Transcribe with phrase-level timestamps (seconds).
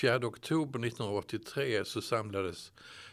[0.00, 2.72] 4 oktober 1983 så samlades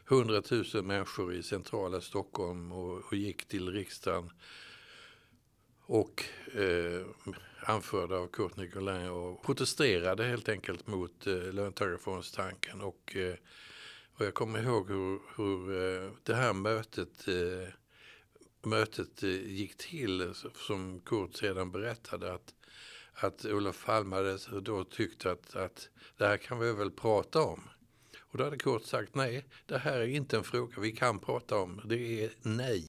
[0.09, 0.41] 100
[0.73, 4.31] 000 människor i centrala Stockholm och, och gick till riksdagen
[5.85, 6.23] och
[6.53, 7.05] eh,
[7.59, 12.81] anförda av Kurt Nicolin och protesterade helt enkelt mot eh, löntagarfondstanken.
[12.81, 13.35] Och, eh,
[14.13, 17.73] och jag kommer ihåg hur, hur eh, det här mötet, eh,
[18.61, 22.53] mötet eh, gick till som Kurt sedan berättade att,
[23.19, 27.63] att Olof Palme då tyckte att, att det här kan vi väl prata om.
[28.19, 31.57] Och då hade Kurt sagt nej, det här är inte en fråga vi kan prata
[31.57, 32.87] om, det är nej.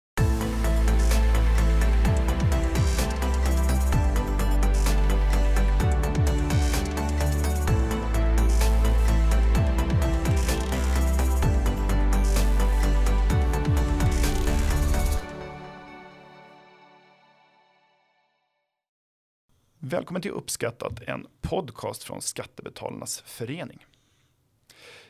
[19.90, 23.86] Välkommen till Uppskattat, en podcast från Skattebetalarnas förening.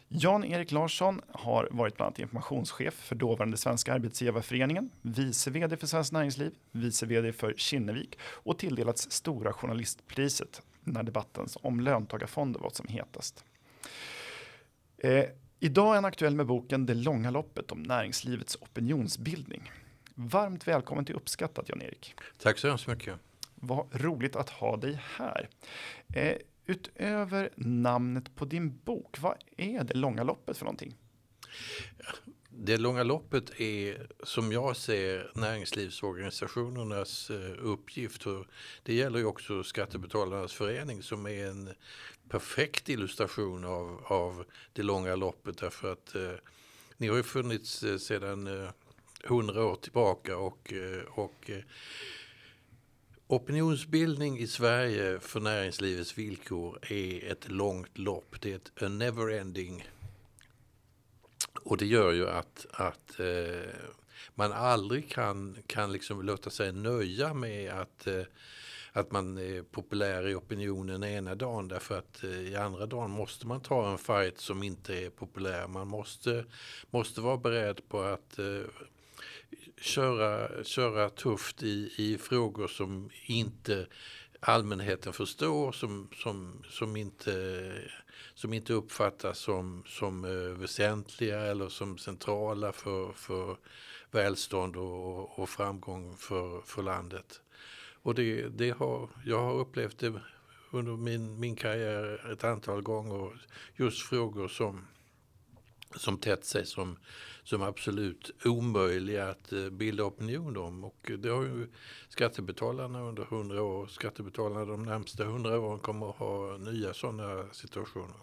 [0.08, 6.12] Jan-Erik Larsson har varit bland annat informationschef för dåvarande Svenska Arbetsgivarföreningen, vice vd för Svenskt
[6.12, 12.88] Näringsliv, vice vd för Kinnevik och tilldelats Stora Journalistpriset när debatten om löntagarfonder var som
[12.88, 13.44] hetast.
[14.98, 15.24] Eh,
[15.60, 19.72] idag är han aktuell med boken Det långa loppet om näringslivets opinionsbildning.
[20.14, 22.14] Varmt välkommen till Uppskattat Jan-Erik.
[22.38, 23.14] Tack så hemskt mycket.
[23.60, 25.48] Vad roligt att ha dig här.
[26.14, 30.96] Eh, utöver namnet på din bok, vad är det långa loppet för någonting?
[32.50, 38.24] Det långa loppet är som jag ser näringslivsorganisationernas eh, uppgift.
[38.82, 41.74] Det gäller ju också Skattebetalarnas förening som är en
[42.28, 45.58] perfekt illustration av, av det långa loppet.
[45.58, 46.32] Därför att eh,
[46.96, 48.70] ni har ju funnits sedan sedan eh,
[49.24, 51.62] hundra år tillbaka och, eh, och eh,
[53.30, 58.40] Opinionsbildning i Sverige för näringslivets villkor är ett långt lopp.
[58.40, 59.88] Det är ett a never-ending.
[61.62, 63.70] Och det gör ju att, att eh,
[64.34, 68.22] man aldrig kan, kan liksom låta sig nöja med att, eh,
[68.92, 71.68] att man är populär i opinionen ena dagen.
[71.68, 75.68] Därför att eh, i andra dagen måste man ta en fight som inte är populär.
[75.68, 76.44] Man måste,
[76.90, 78.62] måste vara beredd på att eh,
[79.80, 83.86] köra, köra tufft i, i frågor som inte
[84.40, 87.72] allmänheten förstår, som, som, som, inte,
[88.34, 93.56] som inte uppfattas som, som eh, väsentliga eller som centrala för, för
[94.10, 97.40] välstånd och, och framgång för, för landet.
[98.02, 100.20] Och det, det har, jag har upplevt det
[100.70, 103.46] under min, min karriär ett antal gånger.
[103.76, 104.86] Just frågor som,
[105.96, 106.96] som tätt sig som
[107.48, 110.84] som absolut omöjliga att eh, bilda opinion om.
[110.84, 111.66] Och det har ju
[112.08, 113.86] skattebetalarna under hundra år.
[113.86, 118.16] Skattebetalarna de närmsta hundra åren kommer att ha nya sådana situationer.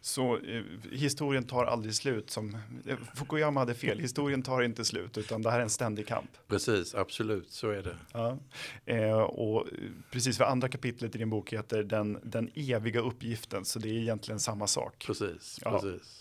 [0.00, 0.62] Så eh,
[0.92, 2.56] historien tar aldrig slut som
[2.86, 3.98] eh, Fukuyama hade fel.
[3.98, 6.30] Historien tar inte slut utan det här är en ständig kamp.
[6.48, 7.96] Precis, absolut så är det.
[8.12, 8.38] Ja.
[8.84, 9.66] Eh, och
[10.10, 13.92] precis för andra kapitlet i din bok heter den, den eviga uppgiften så det är
[13.92, 15.04] egentligen samma sak.
[15.06, 16.19] Precis, precis.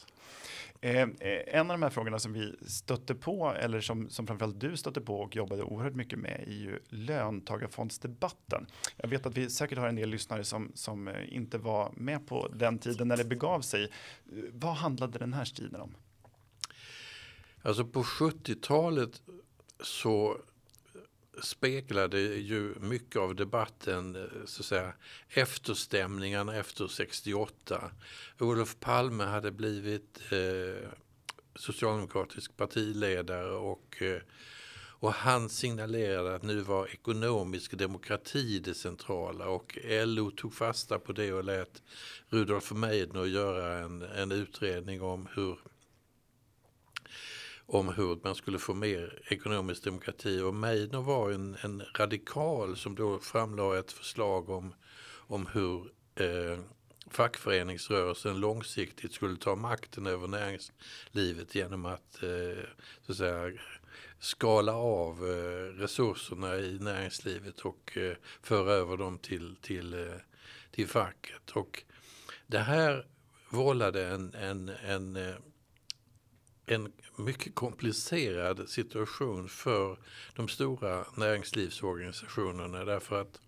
[0.82, 1.10] Eh, eh,
[1.48, 5.02] en av de här frågorna som vi stötte på, eller som, som framförallt du stötte
[5.02, 8.68] på och jobbade oerhört mycket med, är ju löntagarfondsdebatten.
[8.98, 12.28] Jag vet att vi säkert har en del lyssnare som, som eh, inte var med
[12.28, 13.84] på den tiden när det begav sig.
[13.84, 13.90] Eh,
[14.52, 15.96] vad handlade den här striden om?
[17.62, 19.22] Alltså på 70-talet
[19.84, 20.38] så
[21.42, 24.94] speglade ju mycket av debatten eh, så att säga,
[25.30, 27.92] efterstämningarna efter 68.
[28.40, 30.90] Olof Palme hade blivit eh,
[31.56, 34.22] socialdemokratisk partiledare och, eh,
[35.02, 41.14] och han signalerade att nu var ekonomisk demokrati det centrala och LO tog fasta på
[41.14, 41.84] det och lät
[42.30, 45.60] Rudolf Meidner göra en, en utredning om hur
[47.72, 50.42] om hur man skulle få mer ekonomisk demokrati.
[50.42, 54.74] Och Meidner var en, en radikal som då framlade ett förslag om,
[55.28, 56.60] om hur eh,
[57.12, 62.64] fackföreningsrörelsen långsiktigt skulle ta makten över näringslivet genom att, eh,
[63.06, 63.52] så att säga,
[64.20, 70.16] skala av eh, resurserna i näringslivet och eh, föra över dem till, till, eh,
[70.72, 71.52] till facket.
[71.52, 71.84] Och
[72.48, 73.06] det här
[73.50, 75.36] vållade en, en, en eh,
[76.72, 79.98] en mycket komplicerad situation för
[80.36, 83.42] de stora näringslivsorganisationerna därför att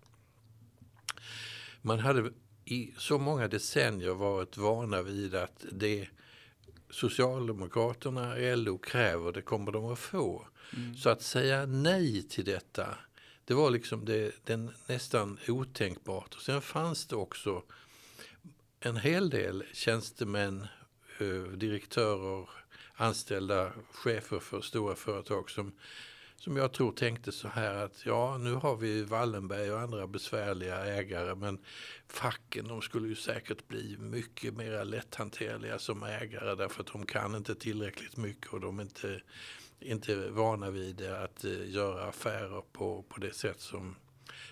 [1.82, 2.32] man hade
[2.64, 6.08] i så många decennier varit vana vid att det
[6.90, 10.46] Socialdemokraterna, LO kräver, det kommer de att få.
[10.76, 10.96] Mm.
[10.96, 12.98] Så att säga nej till detta,
[13.44, 16.34] det var liksom det, den nästan otänkbart.
[16.34, 17.62] Och sen fanns det också
[18.80, 20.66] en hel del tjänstemän,
[21.18, 22.48] eh, direktörer,
[23.02, 25.72] anställda chefer för stora företag som,
[26.36, 30.84] som jag tror tänkte så här att ja, nu har vi Wallenberg och andra besvärliga
[30.84, 31.58] ägare men
[32.08, 37.34] facken de skulle ju säkert bli mycket mer lätthanterliga som ägare därför att de kan
[37.34, 39.20] inte tillräckligt mycket och de är inte,
[39.80, 43.96] inte vana vid att eh, göra affärer på, på det sätt som,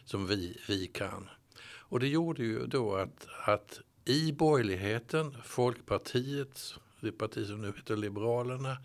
[0.05, 1.29] som vi, vi kan.
[1.63, 7.97] Och det gjorde ju då att, att i borgerligheten, Folkpartiet, det parti som nu heter
[7.97, 8.77] Liberalerna,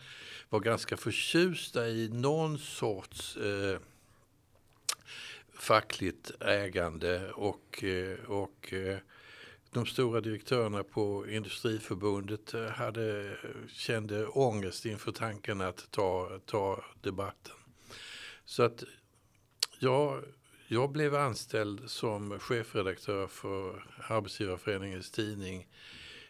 [0.49, 3.79] var ganska förtjusta i någon sorts eh,
[5.53, 8.97] fackligt ägande och, eh, och eh,
[9.71, 17.55] de stora direktörerna på Industriförbundet eh, hade, kände ångest inför tanken att ta, ta debatten.
[18.45, 18.83] Så att
[19.79, 20.23] jag
[20.67, 25.67] jag blev anställd som chefredaktör för Arbetsgivarföreningens tidning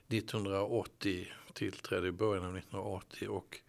[0.08, 3.28] 1980, tillträdde i början av 1980.
[3.28, 3.60] Och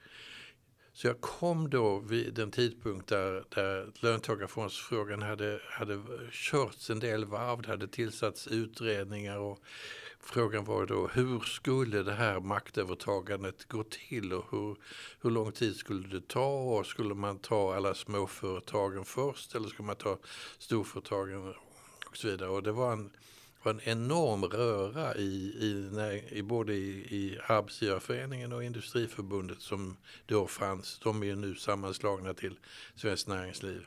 [0.92, 6.02] så jag kom då vid den tidpunkt där, där löntagarfondsfrågan hade, hade
[6.32, 9.58] körts en del varv, det hade tillsatts utredningar och
[10.20, 14.76] frågan var då hur skulle det här maktövertagandet gå till och hur,
[15.22, 19.86] hur lång tid skulle det ta och skulle man ta alla småföretagen först eller skulle
[19.86, 20.18] man ta
[20.58, 21.54] storföretagen
[22.06, 22.48] och så vidare.
[22.48, 23.10] Och det var en,
[23.66, 25.22] var en enorm röra i,
[25.60, 29.96] i, i både i, i Arbetsgivarföreningen och Industriförbundet som
[30.26, 30.98] då fanns.
[30.98, 32.58] De är nu sammanslagna till
[32.94, 33.86] Svenskt Näringsliv.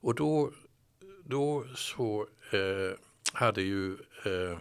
[0.00, 0.52] Och då,
[1.24, 2.98] då så eh,
[3.32, 3.92] hade ju
[4.24, 4.58] eh,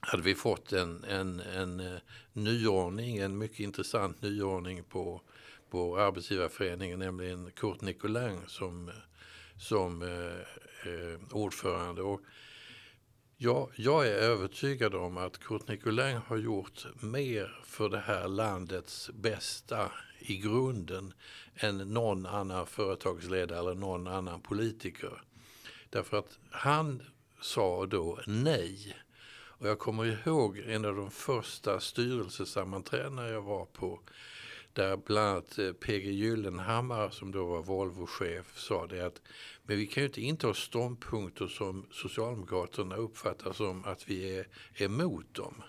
[0.00, 2.00] hade vi fått en, en, en eh,
[2.32, 5.20] nyordning, en mycket intressant nyordning på,
[5.70, 8.90] på Arbetsgivarföreningen, nämligen Kurt Nicolin som,
[9.56, 12.02] som eh, eh, ordförande.
[12.02, 12.20] Och
[13.36, 19.10] jag, jag är övertygad om att Kurt Nicolin har gjort mer för det här landets
[19.14, 21.12] bästa i grunden
[21.54, 25.22] än någon annan företagsledare eller någon annan politiker.
[25.90, 27.02] Därför att han
[27.40, 28.96] sa då nej.
[29.30, 34.00] Och jag kommer ihåg en av de första styrelsesammanträdena jag var på
[34.72, 39.22] där bland annat eh, PG Gyllenhammar som då var Volvo-chef sa det att
[39.62, 45.34] men vi kan ju inte inta ståndpunkter som Socialdemokraterna uppfattar som att vi är emot
[45.34, 45.62] dem.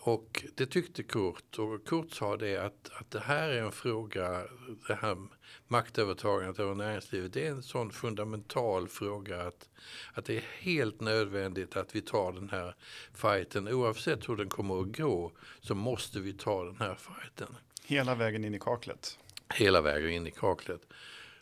[0.00, 4.44] Och det tyckte Kurt och Kurt sa det att, att det här är en fråga,
[4.88, 5.16] det här
[5.66, 9.68] maktövertagandet över näringslivet, det är en sån fundamental fråga att,
[10.12, 12.74] att det är helt nödvändigt att vi tar den här
[13.14, 13.68] fighten.
[13.68, 17.56] Oavsett hur den kommer att gå så måste vi ta den här fighten.
[17.88, 19.18] Hela vägen in i kaklet?
[19.54, 20.80] Hela vägen in i kaklet.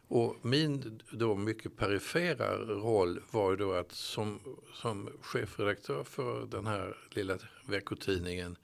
[0.09, 4.41] Och min då mycket perifera roll var ju då att som,
[4.75, 8.57] som chefredaktör för den här lilla veckotidningen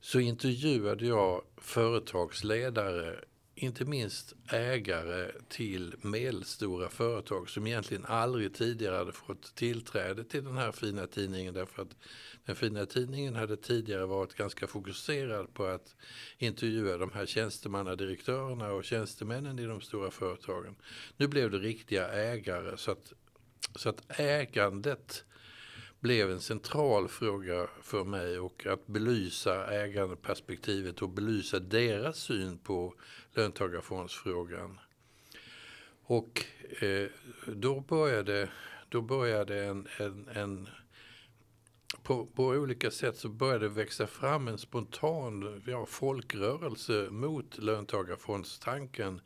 [0.00, 3.24] så intervjuade jag företagsledare,
[3.62, 10.56] inte minst ägare till medelstora företag som egentligen aldrig tidigare hade fått tillträde till den
[10.56, 11.96] här fina tidningen därför att
[12.44, 15.96] den fina tidningen hade tidigare varit ganska fokuserad på att
[16.38, 20.76] intervjua de här tjänstemannadirektörerna och tjänstemännen i de stora företagen.
[21.16, 23.12] Nu blev det riktiga ägare så att,
[23.76, 25.24] så att ägandet
[26.00, 32.94] blev en central fråga för mig och att belysa ägandeperspektivet och belysa deras syn på
[33.34, 34.78] löntagarfondsfrågan.
[36.02, 36.44] Och
[36.82, 37.08] eh,
[37.46, 38.48] då började,
[38.88, 40.68] då började en, en, en
[42.02, 49.20] på, på, olika sätt så började det växa fram en spontan ja, folkrörelse mot löntagarfondstanken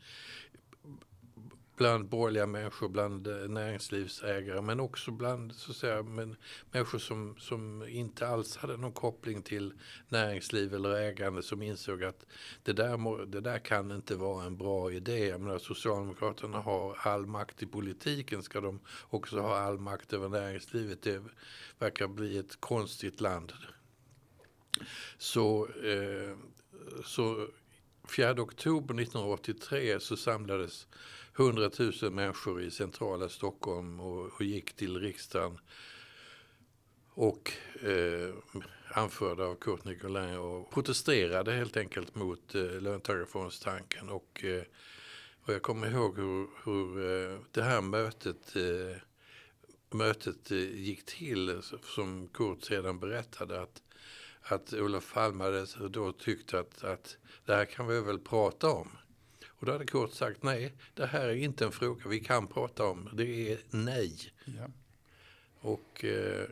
[1.77, 6.37] bland borgerliga människor, bland eh, näringslivsägare men också bland så att säga, men,
[6.71, 9.73] människor som, som inte alls hade någon koppling till
[10.09, 12.27] näringsliv eller ägande som insåg att
[12.63, 15.29] det där, det där kan inte vara en bra idé.
[15.29, 20.29] Jag menar, Socialdemokraterna har all makt i politiken, ska de också ha all makt över
[20.29, 21.03] näringslivet?
[21.03, 21.23] Det
[21.79, 23.53] verkar bli ett konstigt land.
[25.19, 26.37] Så, eh,
[27.05, 27.49] så
[28.09, 30.87] 4 oktober 1983 så samlades
[31.39, 31.71] 100
[32.03, 35.59] 000 människor i centrala Stockholm och, och gick till riksdagen
[37.15, 38.35] och eh,
[38.95, 44.09] anförda av Kurt Nicolin och protesterade helt enkelt mot eh, löntagarfondstanken.
[44.09, 44.63] Och, eh,
[45.45, 48.97] och jag kommer ihåg hur, hur eh, det här mötet, eh,
[49.91, 53.83] mötet eh, gick till som Kurt sedan berättade att,
[54.43, 58.89] att Olof Palme hade då tyckt att, att det här kan vi väl prata om.
[59.65, 62.85] Och då hade Kurt sagt nej, det här är inte en fråga vi kan prata
[62.85, 63.09] om.
[63.13, 64.33] Det är nej.
[64.45, 64.71] Ja.
[65.61, 66.47] Och, eh,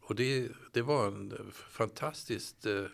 [0.00, 2.84] och det, det var en fantastiskt eh,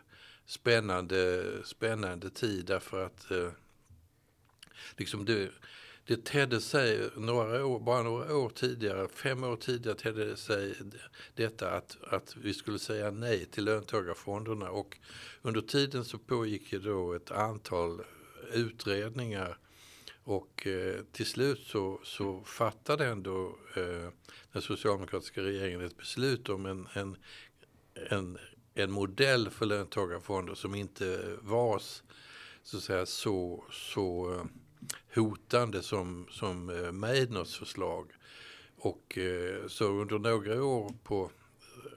[0.46, 3.48] spännande, spännande tid därför att eh,
[4.96, 5.50] liksom det,
[6.06, 10.74] det tedde sig några år, bara några år tidigare, fem år tidigare tedde det sig
[11.34, 14.98] detta att, att vi skulle säga nej till löntagarfonderna och
[15.42, 18.04] under tiden så pågick ju då ett antal
[18.54, 19.58] utredningar
[20.24, 24.08] och eh, till slut så, så fattade ändå eh,
[24.52, 27.16] den socialdemokratiska regeringen ett beslut om en, en,
[28.10, 28.38] en,
[28.74, 31.82] en modell för löntagarfonder som inte var
[32.62, 34.44] så, säga, så, så eh,
[35.14, 38.12] hotande som, som eh, Meidners förslag.
[38.76, 41.30] Och eh, så under några år på
[41.84, 41.90] eh,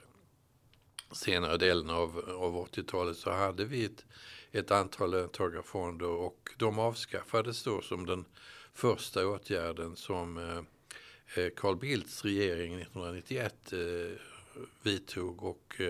[1.12, 4.04] senare delen av, av 80-talet så hade vi ett,
[4.58, 8.24] ett antal löntagarfonder och de avskaffades då som den
[8.74, 13.78] första åtgärden som eh, eh, Carl Bildts regering 1991 eh,
[14.82, 15.80] vidtog och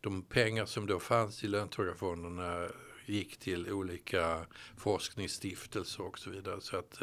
[0.00, 2.68] de pengar som då fanns i löntagarfonderna
[3.06, 4.46] gick till olika
[4.76, 6.60] forskningsstiftelser och så vidare.
[6.60, 7.02] Så att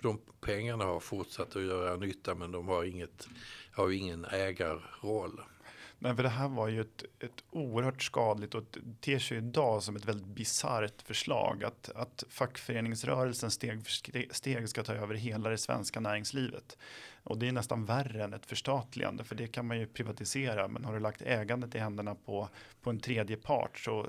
[0.00, 3.28] de pengarna har fortsatt att göra nytta men de har, inget,
[3.72, 5.40] har ingen ägarroll.
[5.98, 9.82] Nej, för det här var ju ett, ett oerhört skadligt och det ter sig idag
[9.82, 15.50] som ett väldigt bisarrt förslag att, att fackföreningsrörelsen steg för steg ska ta över hela
[15.50, 16.78] det svenska näringslivet.
[17.22, 20.84] Och det är nästan värre än ett förstatligande för det kan man ju privatisera men
[20.84, 22.48] har du lagt ägandet i händerna på,
[22.82, 24.06] på en tredje part så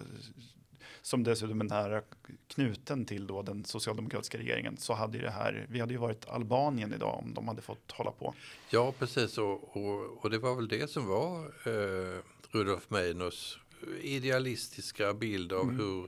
[1.01, 2.01] som dessutom är nära
[2.47, 6.29] knuten till då den socialdemokratiska regeringen så hade ju det här, vi hade ju varit
[6.29, 8.33] Albanien idag om de hade fått hålla på.
[8.69, 13.59] Ja, precis och, och, och det var väl det som var eh, Rudolf Meidners
[14.01, 15.79] idealistiska bild av mm.
[15.79, 16.07] hur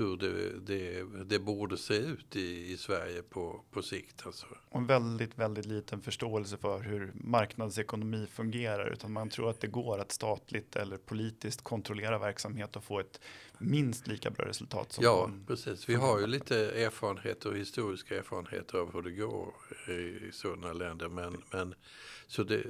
[0.00, 4.26] hur det, det, det, borde se ut i, i Sverige på, på sikt.
[4.26, 4.46] Alltså.
[4.68, 8.92] Och en väldigt, väldigt liten förståelse för hur marknadsekonomi fungerar.
[8.92, 13.20] Utan man tror att det går att statligt eller politiskt kontrollera verksamhet och få ett
[13.58, 14.92] minst lika bra resultat.
[14.92, 15.88] Som ja, precis.
[15.88, 19.54] Vi har ju lite erfarenheter och historiska erfarenheter av hur det går
[19.88, 21.08] i sådana länder.
[21.08, 21.74] Men, men
[22.26, 22.66] så det,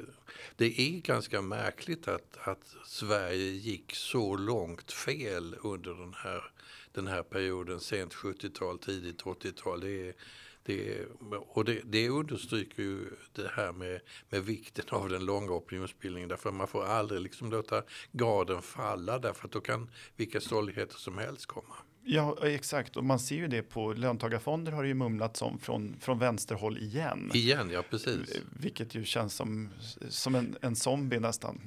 [0.56, 6.50] det är ganska märkligt att, att Sverige gick så långt fel under den här
[6.92, 9.80] den här perioden, sent 70-tal, tidigt 80-tal.
[9.80, 10.16] Det,
[10.62, 11.06] det,
[11.38, 16.28] och det, det understryker ju det här med, med vikten av den långa opinionsbildningen.
[16.28, 17.82] Därför man får aldrig liksom låta
[18.12, 21.76] graden falla därför att då kan vilka stolligheter som helst komma.
[22.04, 22.96] Ja, exakt.
[22.96, 26.78] Och man ser ju det på löntagarfonder har det ju mumlats om från, från vänsterhåll
[26.78, 27.30] igen.
[27.34, 28.40] Igen, ja precis.
[28.60, 29.68] Vilket ju känns som,
[30.08, 31.60] som en, en zombie nästan.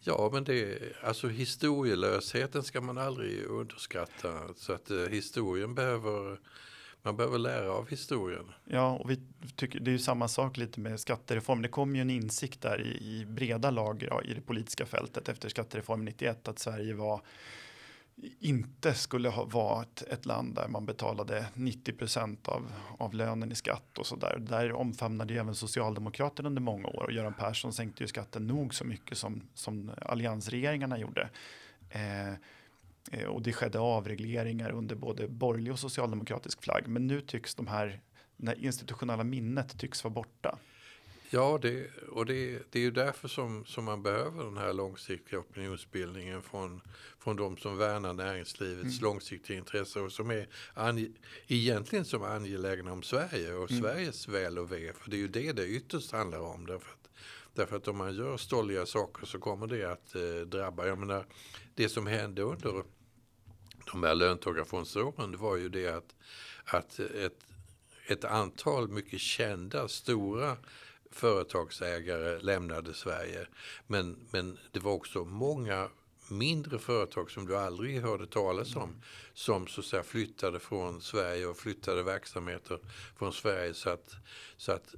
[0.00, 4.54] Ja, men det alltså historielösheten ska man aldrig underskatta.
[4.56, 6.38] Så att eh, historien behöver
[7.04, 8.44] man behöver lära av historien.
[8.64, 9.20] Ja, och vi
[9.56, 11.62] tycker det är ju samma sak lite med skattereform.
[11.62, 15.28] Det kom ju en insikt där i, i breda lager ja, i det politiska fältet
[15.28, 17.22] efter skattereformen 91 att Sverige var
[18.40, 23.54] inte skulle ha varit ett land där man betalade 90 procent av, av lönen i
[23.54, 24.38] skatt och så där.
[24.38, 28.74] Där omfamnade ju även Socialdemokraterna under många år och Göran Persson sänkte ju skatten nog
[28.74, 31.30] så mycket som, som alliansregeringarna gjorde.
[31.90, 32.28] Eh,
[33.12, 36.88] eh och det skedde avregleringar under både borgerlig och socialdemokratisk flagg.
[36.88, 38.00] Men nu tycks de här,
[38.36, 40.58] det institutionella minnet tycks vara borta.
[41.34, 45.38] Ja, det, och det, det är ju därför som, som man behöver den här långsiktiga
[45.38, 46.80] opinionsbildningen från,
[47.18, 49.02] från de som värnar näringslivets mm.
[49.02, 51.08] långsiktiga intresse och som är ange,
[51.46, 53.82] egentligen som är angelägna om Sverige och mm.
[53.82, 54.92] Sveriges väl och ve.
[54.92, 56.66] För det är ju det det ytterst handlar om.
[56.66, 57.08] Därför att,
[57.54, 60.86] därför att om man gör stolliga saker så kommer det att eh, drabba.
[60.86, 61.26] Jag menar,
[61.74, 62.84] det som hände under
[63.92, 66.14] de här löntagarfondsåren var ju det att,
[66.64, 67.46] att ett,
[68.06, 70.56] ett antal mycket kända stora
[71.12, 73.46] företagsägare lämnade Sverige.
[73.86, 75.88] Men, men det var också många
[76.28, 79.00] mindre företag som du aldrig hörde talas om mm.
[79.34, 82.78] som så att säga flyttade från Sverige och flyttade verksamheter
[83.18, 84.16] från Sverige så att,
[84.56, 84.94] så att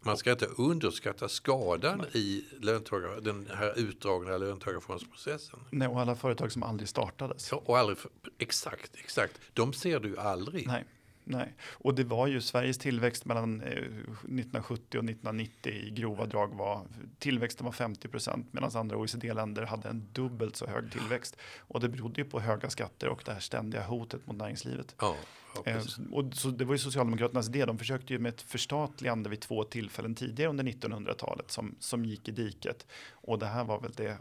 [0.00, 2.08] man ska inte underskatta skadan Nej.
[2.12, 5.60] i löntagar, den här utdragna löntagarfondsprocessen.
[5.70, 7.48] Nej, och alla företag som aldrig startades.
[7.50, 7.98] Ja, och aldrig,
[8.38, 9.40] exakt, exakt.
[9.52, 10.66] De ser du aldrig.
[10.66, 10.84] Nej.
[11.28, 16.54] Nej, och det var ju Sveriges tillväxt mellan eh, 1970 och 1990 i grova drag
[16.54, 16.86] var
[17.18, 21.36] tillväxten var 50 procent medan andra OECD-länder hade en dubbelt så hög tillväxt.
[21.58, 24.94] Och det berodde ju på höga skatter och det här ständiga hotet mot näringslivet.
[24.98, 25.16] Ja,
[25.64, 25.82] eh,
[26.12, 27.64] och så det var ju Socialdemokraternas idé.
[27.64, 32.28] De försökte ju med ett förstatligande vid två tillfällen tidigare under 1900-talet som, som gick
[32.28, 32.86] i diket.
[33.12, 34.18] Och det här var väl det,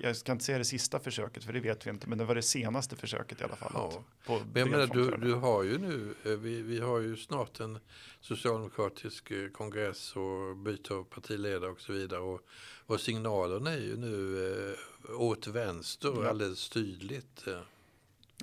[0.00, 2.34] jag ska inte säga det sista försöket för det vet vi inte, men det var
[2.34, 3.72] det senaste försöket i alla fall.
[3.74, 4.04] Ja.
[4.26, 7.78] På men menar, du, du har ju nu eh, vi, vi har ju snart en
[8.20, 12.20] socialdemokratisk eh, kongress och byte av partiledare och så vidare.
[12.20, 12.40] Och,
[12.86, 14.74] och signalen är ju nu
[15.08, 16.28] eh, åt vänster Ja.
[16.28, 17.44] alldeles tydligt.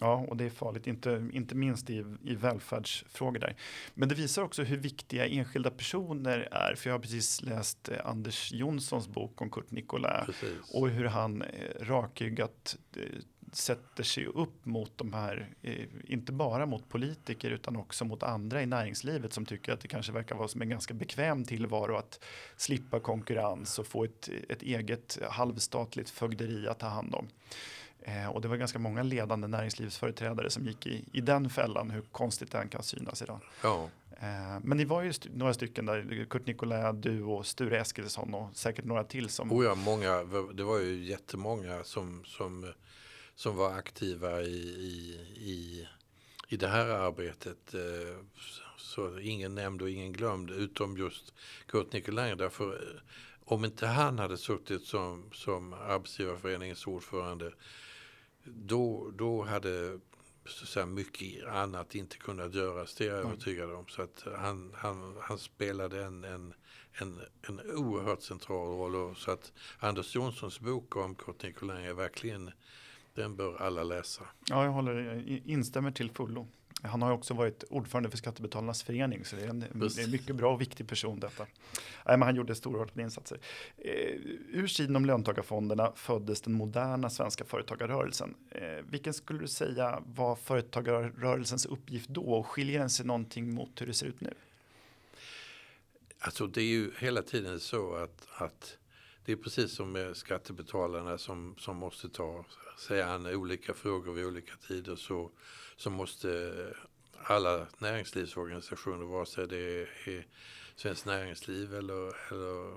[0.01, 3.55] Ja, och det är farligt, inte, inte minst i, i välfärdsfrågor där.
[3.93, 6.75] Men det visar också hur viktiga enskilda personer är.
[6.75, 9.71] För jag har precis läst eh, Anders Jonssons bok om Kurt.
[10.25, 10.73] Precis.
[10.73, 11.47] Och hur han eh,
[11.79, 13.03] rakryggat eh,
[13.51, 18.61] sätter sig upp mot de här, eh, inte bara mot politiker utan också mot andra
[18.61, 22.23] i näringslivet som tycker att det kanske verkar vara som en ganska bekväm tillvaro att
[22.57, 27.27] slippa konkurrens och få ett, ett eget halvstatligt fögderi att ta hand om.
[28.01, 32.01] Eh, och det var ganska många ledande näringslivsföreträdare som gick i, i den fällan, hur
[32.01, 33.39] konstigt den kan synas idag.
[33.63, 33.89] Ja,
[34.21, 38.33] Eh, men ni var ju st- några stycken där, Kurt Nicolai, du och Sture Eskilsson
[38.33, 42.73] och säkert några till som oh ja, många, det var ju jättemånga som, som,
[43.35, 45.87] som var aktiva i, i, i,
[46.47, 47.73] i det här arbetet.
[47.73, 48.25] eh,
[48.77, 51.33] Så ingen nämnd och ingen glömd, utom just
[51.65, 52.37] Kurt Nicolin.
[52.37, 53.01] Därför, eh,
[53.45, 57.51] om inte han hade suttit som, som Arbetsgivarföreningens ordförande,
[58.55, 59.99] då, då hade
[60.45, 62.95] så mycket annat inte kunnat göras.
[62.95, 63.31] Det är jag Mm.
[63.31, 63.87] övertygad om.
[63.87, 66.53] Så att han, han, han spelade en, en,
[66.93, 68.95] en, en oerhört central roll.
[68.95, 72.51] Och så att Anders Jonssons bok om Kurt Nicolin är verkligen,
[73.15, 74.23] den bör alla läsa.
[74.49, 76.47] Ja, jag håller, instämmer till fullo.
[76.81, 80.11] Han har också varit ordförande för Skattebetalarnas förening, så det är en, det är en
[80.11, 81.43] mycket bra och viktig person detta.
[82.05, 83.39] Nej, men han gjorde stora insatser.
[83.77, 83.91] Eh,
[84.49, 88.35] ur sidan om löntagarfonderna föddes den moderna svenska företagarrörelsen.
[88.51, 93.81] Eh, vilken skulle du säga var företagarrörelsens uppgift då och skiljer den sig någonting mot
[93.81, 94.33] hur det ser ut nu?
[96.19, 98.77] Alltså det är ju hela tiden så att, att
[99.25, 102.45] det är precis som med skattebetalarna som, som måste ta
[102.77, 105.31] sig an olika frågor vid olika tider så,
[105.79, 106.53] så måste
[107.23, 110.25] alla näringslivsorganisationer, vare sig det är
[110.75, 112.73] Svenskt Näringsliv eller, eller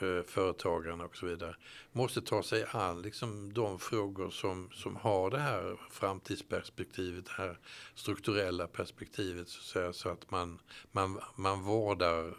[0.00, 1.56] eh, Företagarna och så vidare,
[1.92, 7.58] måste ta sig an liksom de frågor som, som har det här framtidsperspektivet, det här
[7.94, 10.58] strukturella perspektivet så att, säga, så att man,
[10.92, 12.34] man, man vårdar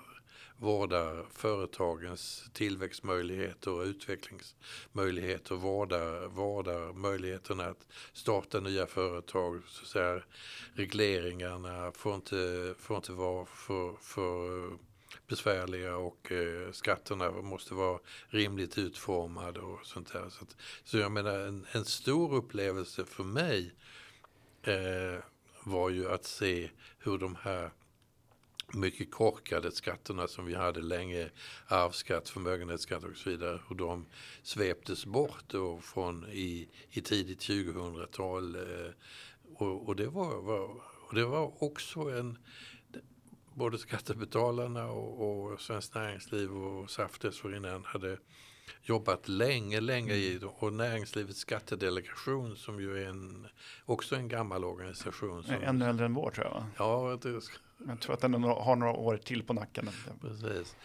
[0.59, 9.61] vårdar företagens tillväxtmöjligheter och utvecklingsmöjligheter, vårdar, vårdar möjligheterna att starta nya företag.
[9.67, 10.23] Så att säga,
[10.73, 14.69] regleringarna får inte, får inte vara för, för
[15.27, 20.29] besvärliga och eh, skatterna måste vara rimligt utformade och sånt där.
[20.29, 23.73] Så, att, så jag menar en, en stor upplevelse för mig
[24.63, 25.23] eh,
[25.63, 26.69] var ju att se
[26.99, 27.71] hur de här
[28.73, 31.29] mycket korkade skatterna som vi hade länge,
[31.67, 34.05] arvsskatt, förmögenhetsskatt och så vidare, hur de
[34.43, 38.55] sveptes bort då från i, i tidigt 2000-tal.
[38.55, 38.91] Eh,
[39.55, 42.37] och, och, det var, var, och det var också en,
[43.53, 48.17] både skattebetalarna och, och Svenskt Näringsliv och SAF dessförinnan hade
[48.83, 53.47] jobbat länge, länge i och Näringslivets skattedelegation som ju är en,
[53.85, 55.43] också en gammal organisation.
[55.43, 56.53] Som, Ännu äldre än vår tror jag.
[56.53, 56.67] Va?
[56.77, 57.41] Ja, det,
[57.87, 59.89] Jag tror att den har några år till på nacken.
[60.21, 60.75] Precis.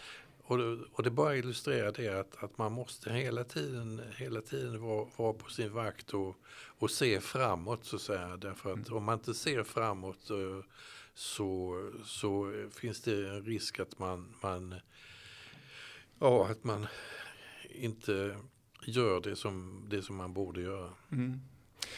[0.47, 4.83] Och det, och det bara illustrerar det att, att man måste hela tiden, hela tiden
[4.83, 6.37] vara, vara på sin vakt och,
[6.79, 8.37] och se framåt så att säga.
[8.37, 10.65] Därför att om man inte ser framåt eh,
[11.15, 14.75] så, så finns det en risk att man, man,
[16.19, 16.87] ja, att man
[17.71, 18.37] inte
[18.87, 20.91] gör det som, det som man borde göra.
[21.13, 21.41] Mm.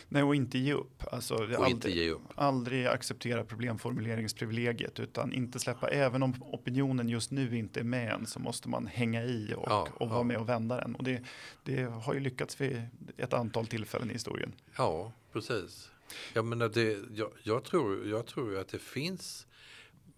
[0.09, 1.03] Nej, och inte ge upp.
[1.13, 2.23] Alltså, Och aldrig, inte ge upp.
[2.35, 8.27] aldrig acceptera problemformuleringsprivilegiet utan inte släppa, även om opinionen just nu inte är med än
[8.27, 10.23] så måste man hänga i och, Ja, och vara ja.
[10.23, 10.95] med och vända den.
[10.95, 11.23] Och det,
[11.63, 12.83] det har ju lyckats vid
[13.17, 14.53] ett antal tillfällen i historien.
[14.77, 15.91] Ja, precis.
[16.33, 19.47] Jag, menar det, jag, jag, tror, jag tror att det finns,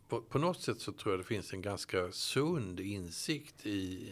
[0.09, 4.09] på, på något sätt så tror jag det finns en ganska sund insikt i,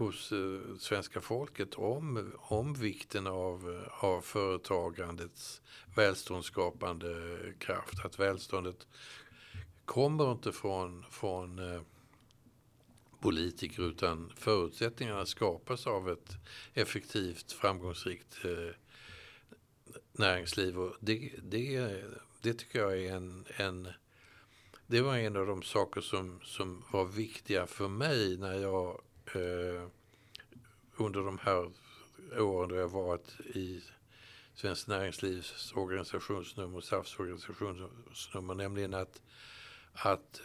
[0.00, 5.62] hos eh, svenska folket om, om vikten av, eh, av företagandets
[5.96, 8.04] välståndsskapande kraft.
[8.04, 8.86] Att välståndet
[9.84, 11.80] kommer inte från, från eh,
[13.20, 16.36] politiker utan förutsättningarna skapas av ett
[16.74, 18.74] effektivt, framgångsrikt eh,
[20.12, 20.78] näringsliv.
[20.78, 22.02] Och det, det,
[22.42, 23.88] det tycker jag är en, en
[24.86, 29.00] det var en av de saker som, som var viktiga för mig när jag
[29.34, 29.88] eh,
[30.96, 31.70] under de här
[32.38, 33.82] åren då jag varit i
[34.54, 39.22] Svenskt Näringslivs organisationsnummer, SAFs organisationsnummer, nämligen att,
[39.92, 40.40] att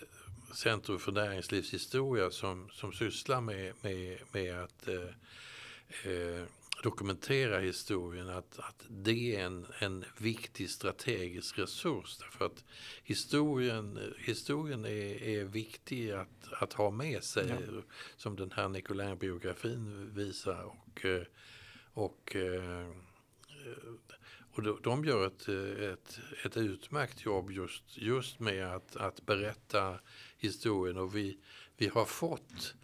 [0.54, 6.43] Centrum för näringslivshistoria som, som sysslar med, med, med att eh, eh,
[6.86, 12.17] dokumentera historien, att, att det är en, en viktig strategisk resurs.
[12.17, 12.63] Därför att
[13.04, 17.82] historien, historien är, är viktig att, att ha med sig, ja.
[18.15, 20.63] som den här Nicolin-biografin visar.
[20.63, 21.06] Och,
[21.93, 22.36] och,
[24.52, 25.48] och de gör ett,
[25.80, 30.00] ett, ett utmärkt jobb just, just med att, att berätta
[30.38, 30.98] historien.
[30.98, 31.38] Och vi,
[31.78, 32.76] vi har fått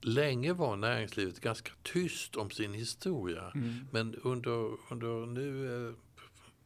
[0.00, 3.52] länge var näringslivet ganska tyst om sin historia.
[3.54, 3.74] Mm.
[3.90, 5.96] Men under, under nu ett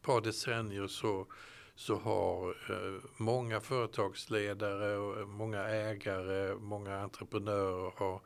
[0.01, 1.27] par decennier så,
[1.75, 8.21] så har eh, många företagsledare, och många ägare, många entreprenörer har,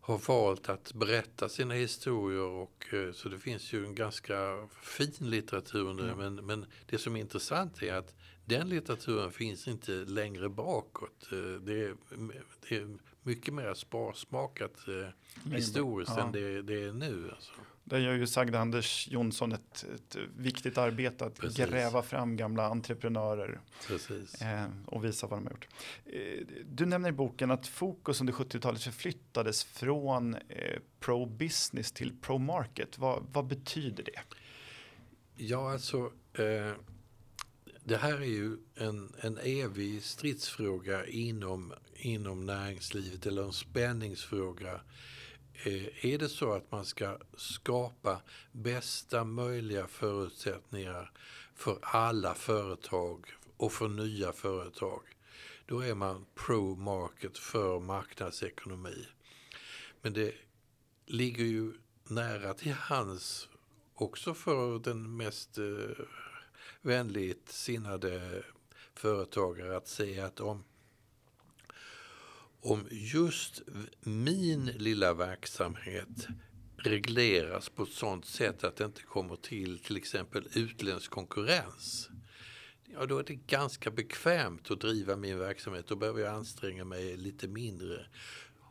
[0.00, 2.46] har valt att berätta sina historier.
[2.46, 6.02] Och, eh, så det finns ju en ganska fin litteratur nu.
[6.02, 6.18] Mm.
[6.18, 11.28] Men, men det som är intressant är att den litteraturen finns inte längre bakåt.
[11.32, 11.96] Eh, det är,
[12.68, 16.22] det är mycket mer sparsmakat eh, historiskt ja.
[16.22, 17.30] än det, det, är nu.
[17.34, 17.52] Alltså.
[17.84, 21.66] Där gör ju sagde Anders Jonsson ett, ett viktigt arbete att Precis.
[21.66, 23.60] gräva fram gamla entreprenörer
[24.40, 25.68] eh, och visa vad de har gjort.
[26.06, 32.98] Eh, du nämner i boken att fokus under 70-talet förflyttades från eh, pro-business till pro-market.
[32.98, 34.20] Vad, vad, betyder det?
[35.34, 36.72] Ja, alltså eh,
[37.84, 44.80] det här är ju en, en evig stridsfråga inom, inom näringslivet eller en spänningsfråga.
[45.64, 51.12] Eh, är det så att man ska skapa bästa möjliga förutsättningar
[51.54, 55.02] för alla företag och för nya företag,
[55.66, 59.06] då är man pro-market för marknadsekonomi.
[60.02, 60.34] Men det
[61.06, 61.72] ligger ju
[62.04, 63.48] nära till hands
[63.94, 66.04] också för den mest eh,
[66.82, 68.42] vänligt sinnade
[68.94, 70.64] företagare att säga att om,
[72.60, 73.62] om just
[74.00, 76.26] min lilla verksamhet
[76.76, 82.08] regleras på ett sådant sätt att det inte kommer till till exempel utländsk konkurrens.
[82.84, 85.86] Ja, då är det ganska bekvämt att driva min verksamhet.
[85.86, 88.06] Då behöver jag anstränga mig lite mindre.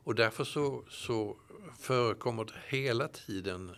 [0.03, 1.37] Och därför så, så
[1.79, 3.75] förekommer det hela tiden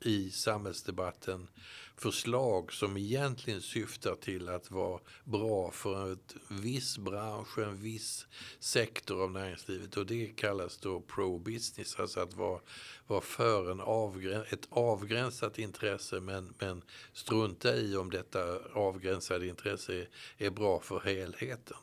[0.00, 1.48] i samhällsdebatten
[1.96, 8.26] förslag som egentligen syftar till att vara bra för en viss bransch, en viss
[8.58, 12.60] sektor av näringslivet och det kallas då pro-business, alltså att vara,
[13.06, 19.94] vara för en avgräns, ett avgränsat intresse men, men strunta i om detta avgränsade intresse
[19.94, 21.76] är, är bra för helheten.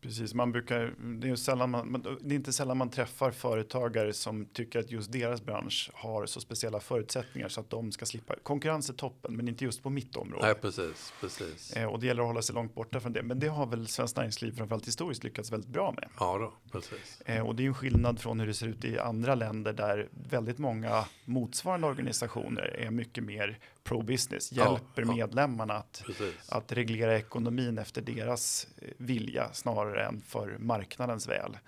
[0.00, 4.46] Precis, man brukar, det, är sällan man, det är inte sällan man träffar företagare som
[4.46, 8.34] tycker att just deras bransch har så speciella förutsättningar så att de ska slippa.
[8.42, 10.46] Konkurrens är toppen, men inte just på mitt område.
[10.46, 11.72] Nej, precis, precis.
[11.72, 13.22] Eh, och det gäller att hålla sig långt borta från det.
[13.22, 16.08] Men det har väl Svenskt Näringsliv framförallt historiskt lyckats väldigt bra med.
[16.18, 17.20] Ja, då, precis.
[17.20, 20.08] Eh, och det är en skillnad från hur det ser ut i andra länder där
[20.10, 26.02] väldigt många motsvarande organisationer är mycket mer pro-business, hjälper ja, medlemmarna att,
[26.48, 31.58] att reglera ekonomin efter deras eh, vilja snarare än för marknadens väl.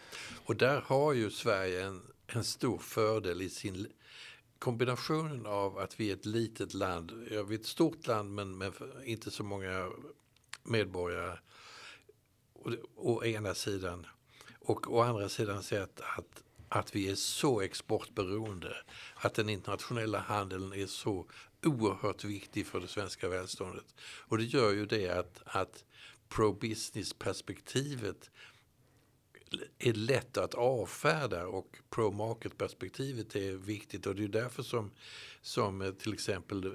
[0.45, 3.87] Och där har ju Sverige en, en stor fördel i sin
[4.59, 8.59] kombinationen av att vi är ett litet land, ja, vi är ett stort land men
[8.59, 8.73] med
[9.05, 9.91] inte så många
[10.63, 11.39] medborgare
[12.55, 14.07] å, å ena sidan.
[14.61, 18.77] Och å andra sidan sett att, att vi är så exportberoende,
[19.15, 21.27] att den internationella handeln är så
[21.63, 23.95] oerhört viktig för det svenska välståndet.
[24.03, 25.85] Och det gör ju det att, att
[26.29, 28.31] pro-business-perspektivet
[29.79, 34.91] är lätt att avfärda och pro-market-perspektivet är viktigt och det är därför som,
[35.43, 36.73] som eh, till exempel eh,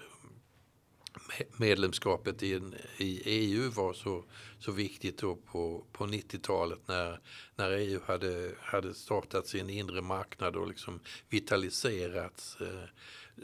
[1.57, 2.61] medlemskapet i,
[2.97, 4.23] i EU var så,
[4.59, 7.19] så viktigt då på, på 90-talet när,
[7.55, 12.57] när EU hade, hade startat sin inre marknad och liksom vitaliserats.
[12.61, 12.89] Eh,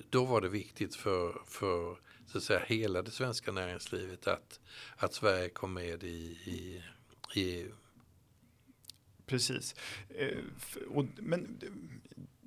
[0.09, 4.59] då var det viktigt för, för så att säga, hela det svenska näringslivet att,
[4.95, 6.83] att Sverige kom med i, i,
[7.35, 7.71] i EU.
[9.25, 9.75] Precis.
[10.09, 10.37] Eh,
[11.15, 11.59] men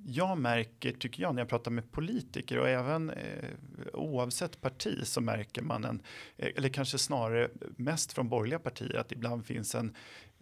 [0.07, 3.49] jag märker, tycker jag, när jag pratar med politiker och även eh,
[3.93, 6.01] oavsett parti så märker man en,
[6.37, 9.95] eh, eller kanske snarare mest från borgerliga partier, att ibland finns en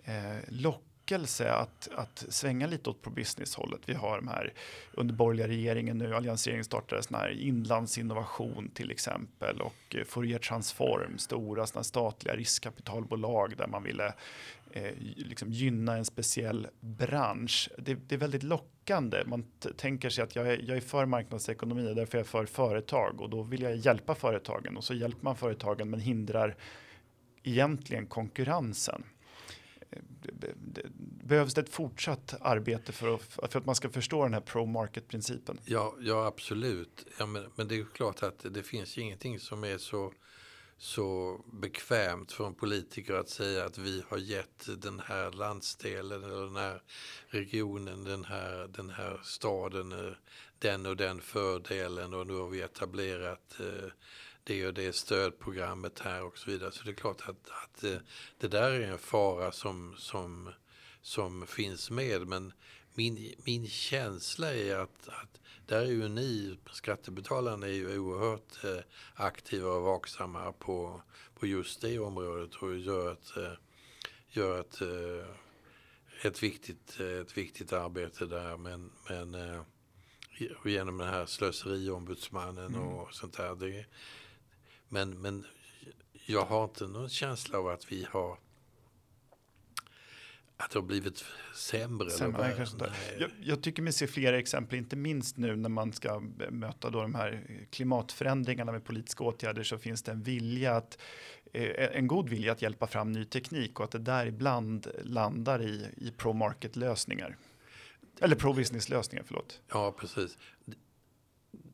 [0.04, 3.82] eh, lock lockelse att, att svänga lite åt på business-hållet.
[3.86, 4.54] Vi har de här
[4.94, 11.18] under borgerliga regeringen nu, alliansregeringen startade sån här inlandsinnovation till exempel och eh, Fourier Transform,
[11.18, 14.14] stora såna statliga riskkapitalbolag där man ville
[14.72, 17.70] eh, liksom gynna en speciell bransch.
[17.78, 19.24] Det, det är väldigt lockande.
[19.26, 19.46] Man
[19.78, 23.22] tänker sig att jag är, jag är för marknadsekonomi och därför är jag för företag
[23.22, 26.56] och då vill jag hjälpa företagen och så hjälper man företagen men hindrar
[27.44, 29.04] egentligen konkurrensen
[31.24, 35.60] behövs det ett fortsatt arbete för att, för att man ska förstå den här pro-market-principen?
[35.66, 37.06] Ja, ja absolut.
[37.20, 40.14] Ja, men, men det är klart att det finns ingenting som är så,
[40.78, 46.46] så bekvämt för en politiker att säga att vi har gett den här landsdelen eller
[46.46, 46.82] den här
[47.28, 50.14] regionen, den här, den här staden eh,
[50.60, 53.90] den och den fördelen och nu har vi etablerat eh,
[54.44, 56.72] det och det stödprogrammet här och så vidare.
[56.72, 57.98] Så det är klart att, att eh,
[58.38, 60.50] det där är en fara som, som,
[61.02, 62.28] som finns med.
[62.28, 62.54] Men
[62.94, 68.84] min, min känsla är att, att där är ju ni, skattebetalarna, är ju oerhört eh,
[69.16, 71.02] aktiva och vaksamma på,
[71.36, 73.54] på just det området och gör ett, eh,
[74.30, 74.82] gör ett,
[76.22, 78.58] ett, viktigt, ett viktigt arbete där.
[78.58, 79.36] Men, men
[80.66, 82.88] genom den här slöseriombudsmannen mm.
[82.88, 83.56] och sånt där.
[83.56, 83.86] Det,
[84.94, 85.46] men, men
[86.26, 88.38] jag har inte någon känsla av att vi har
[90.58, 91.26] att det har blivit
[91.56, 92.10] sämre.
[92.10, 92.92] sämre eller vad?
[93.20, 97.02] Jag, jag, tycker mig se flera exempel, inte minst nu när man ska möta då
[97.02, 100.98] de här klimatförändringarna med politiska åtgärder så finns det en vilja att
[101.54, 105.62] eh, en god vilja att hjälpa fram ny teknik och att det där ibland landar
[105.62, 107.38] i, i pro-market lösningar.
[108.20, 109.62] Eller pro-business lösningar, förlåt.
[109.68, 110.38] Ja, precis.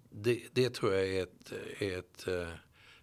[0.09, 2.49] Det, det tror jag är ett, är ett eh,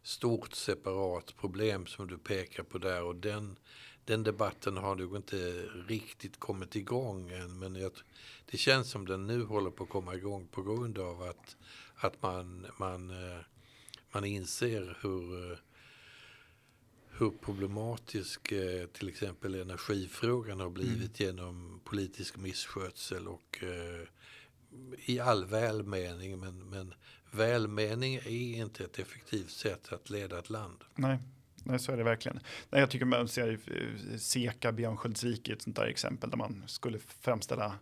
[0.06, 3.58] stort separat problem som du pekar på där och den,
[4.04, 5.36] den debatten har nog inte
[5.88, 7.92] riktigt kommit igång än men jag,
[8.50, 11.56] det känns som den nu håller på att komma igång på grund av att,
[11.96, 13.40] att man, man, eh,
[14.12, 15.58] man inser hur, eh,
[17.10, 21.36] hur problematisk eh, till exempel energifrågan har blivit mm.
[21.36, 23.64] genom politisk misskötsel och
[24.96, 26.94] i all välmening men, men
[27.36, 30.84] välmening är inte ett effektivt sätt att leda ett land.
[30.94, 31.18] Nej.
[31.68, 32.40] Nej, så är det verkligen.
[32.70, 36.98] Nej, jag tycker man ser eh, Seka, Björnsköldsvik ett sånt där exempel där man skulle
[36.98, 37.74] framställa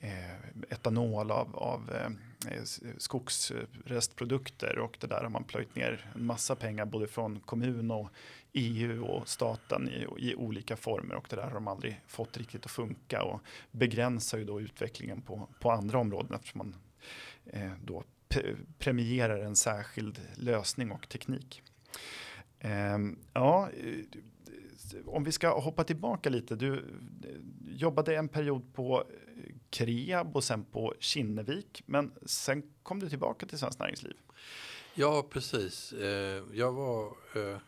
[0.00, 2.06] eh, etanol av, av eh,
[2.52, 2.62] eh
[2.98, 8.10] skogsrestprodukter och det där har man plöjt ner en massa pengar både från kommun och
[8.52, 12.64] EU och staten i, i, olika former och det där har de aldrig fått riktigt
[12.64, 16.76] att funka och begränsar ju då utvecklingen på, på andra områden eftersom man
[17.46, 18.04] eh, då
[18.78, 21.62] premierar en särskild lösning och teknik.
[22.58, 23.70] Ehm, eh, ja,
[25.06, 26.56] om vi ska hoppa tillbaka lite.
[26.56, 26.80] Du eh,
[27.66, 31.82] jobbade en period på eh, Kreab och sen på Kinnevik.
[31.86, 34.16] Men sen kom du tillbaka till Svenskt Näringsliv.
[34.94, 35.92] Ja, precis.
[35.92, 37.58] Eh, jag var eh,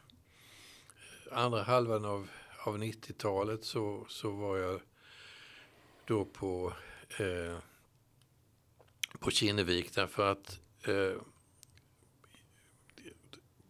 [1.33, 2.29] andra halvan av,
[2.65, 4.81] av 90-talet så, så var jag
[6.05, 6.73] då på
[7.19, 7.59] eh,
[9.21, 11.23] på Kinnevik därför att eh,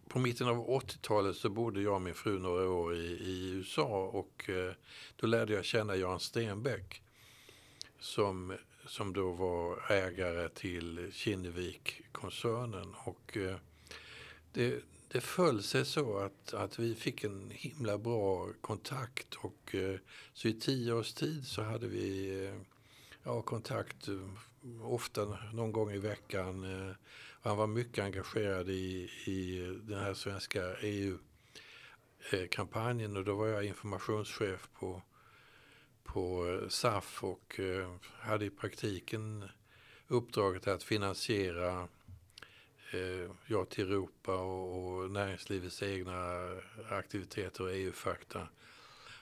[0.09, 4.11] på mitten av 80-talet så bodde jag och min fru några år i, i USA
[4.13, 4.73] och eh,
[5.17, 7.03] då lärde jag känna Jan Stenbeck
[8.01, 8.57] som,
[8.87, 12.95] som då var ägare till Kinnevik-koncernen.
[13.05, 13.57] Och eh,
[14.53, 19.99] det, det föll sig så att, att vi fick en himla bra kontakt och eh,
[20.33, 22.61] så i tio års tid så hade vi eh,
[23.23, 24.29] ja, kontakt eh,
[24.83, 26.65] ofta någon gång i veckan.
[26.65, 26.93] Eh,
[27.41, 34.69] han var mycket engagerad i, i den här svenska EU-kampanjen och då var jag informationschef
[34.79, 35.03] på,
[36.05, 39.49] på eh, SAF och eh, hade i praktiken
[40.09, 41.89] uppdraget att finansiera
[43.47, 46.49] Ja till Europa och, näringslivets egna
[46.91, 48.49] aktiviteter och EU-fakta.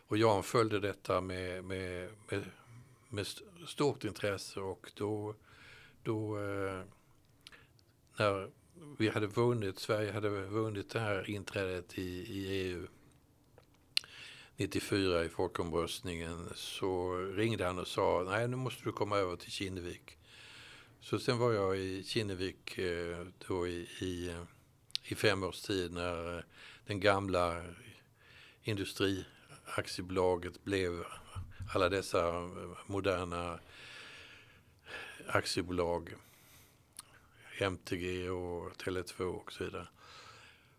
[0.08, 2.44] Och Jan följde detta med, med, med
[3.08, 3.26] med
[3.66, 5.34] stort intresse och då,
[6.02, 6.82] då eh,
[8.18, 8.50] när
[8.98, 12.86] vi hade vunnit, Sverige hade vunnit det här inträdet i, i EU
[14.56, 19.52] 94 i folkomröstningen så ringde han och sa nej nu måste du komma över till
[19.52, 20.18] Kinnevik.
[21.00, 24.34] Så sen var jag i Kinnevik eh, då i, i,
[25.02, 26.42] i fem års tid när eh,
[26.86, 27.64] den gamla
[28.62, 31.04] industriaktiebolaget blev
[31.74, 33.60] alla dessa eh, moderna
[35.26, 36.14] aktiebolag.
[37.58, 39.88] MTG och Tele2 och så vidare.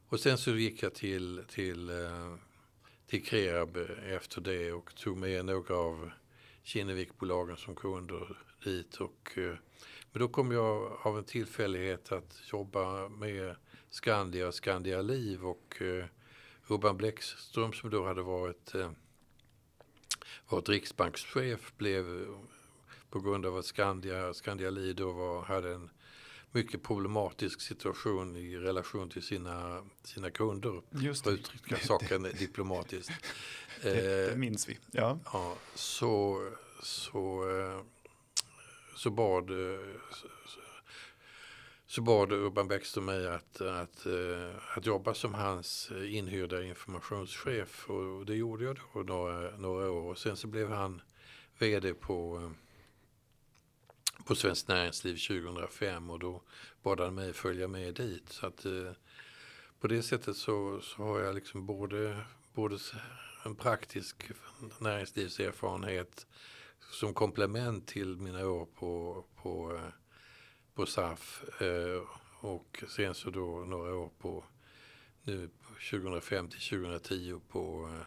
[0.09, 2.35] Och sen så gick jag till, till, eh,
[3.07, 6.11] till Kreab efter det och tog med några av
[6.63, 8.95] Kinnevikbolagen som kunder dit.
[8.95, 9.55] Och, eh,
[10.11, 13.55] men då kom jag av en tillfällighet att jobba med
[13.89, 15.81] Skandia och Skandia Liv och
[16.67, 18.73] Urban Bläckström som då hade varit
[20.49, 22.27] varit riksbankschef blev
[23.09, 25.89] på grund av att Skandia, Skandia Lido var, hade en
[26.51, 30.81] mycket problematisk situation i relation till sina, sina kunder.
[30.89, 31.35] Just För det.
[31.35, 33.11] att uttrycka saken diplomatiskt.
[33.81, 34.77] Det, det Eh, minns vi.
[34.91, 35.19] Ja.
[35.33, 36.41] ja, så,
[36.83, 37.81] så, eh,
[38.95, 39.79] så bad eh,
[41.87, 47.89] så, bad Urban Bäckström mig att, att, eh, att jobba som hans eh, inhyrda informationschef.
[47.89, 50.11] Och det gjorde jag då några, några år.
[50.11, 51.01] Och sen så blev han
[51.57, 52.51] vd på, eh,
[54.25, 56.41] på Svenskt Näringsliv 2005 och då
[56.83, 58.29] bad han mig följa med dit.
[58.29, 58.65] Så att
[59.79, 62.21] på det sättet så, så har jag liksom både,
[62.53, 62.77] både
[63.45, 64.31] en praktisk
[64.79, 66.27] näringslivserfarenhet
[66.91, 69.79] som komplement till mina år på, på,
[70.77, 72.01] på SAF eh,
[72.39, 74.43] och sen så då några år på
[75.23, 75.49] nu
[75.91, 78.05] 2005 till 2010 på, eh,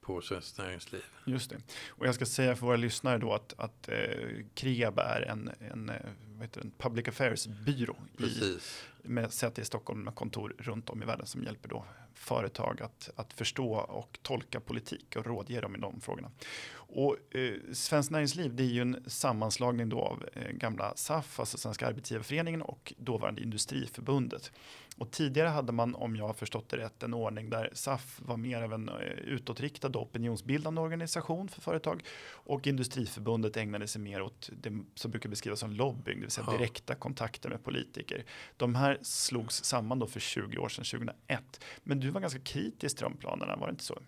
[0.00, 1.02] på Svenskt Näringsliv.
[1.24, 1.56] Just det.
[1.88, 5.88] Och jag ska säga för våra lyssnare då att, att eh, Kreab är en, en,
[5.88, 5.96] eh,
[6.40, 8.58] heter det, en public affairs-byrå i,
[9.02, 13.10] med säte i Stockholm med kontor runt om i världen som hjälper då företag att,
[13.16, 16.30] att förstå och tolka politik och rådge dem i de frågorna.
[16.72, 21.58] Och eh, Svenskt Näringsliv det är ju en sammanslagning då av eh, gamla SAF, alltså
[21.58, 24.52] Svenska Arbetsgivareföreningen och dåvarande Industriförbundet.
[24.98, 28.36] Och tidigare hade man, om jag har förstått det rätt, en ordning där SAF var
[28.36, 34.22] mer av en eh, utåtriktad och opinionsbildande organisation för företag och Industriförbundet ägnade sig mer
[34.22, 36.58] åt det som brukar beskrivas som lobbying, det vill säga Ja.
[36.58, 38.24] direkta kontakter med politiker.
[38.56, 41.60] De här slogs samman då för 20 år sedan, 2001.
[41.82, 43.98] Men du var ganska kritisk till de planerna, var det inte så?